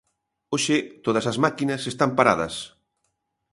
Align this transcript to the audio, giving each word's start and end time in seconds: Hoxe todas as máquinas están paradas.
Hoxe 0.53 0.77
todas 1.05 1.25
as 1.31 1.37
máquinas 1.45 1.83
están 1.91 2.11
paradas. 2.19 2.55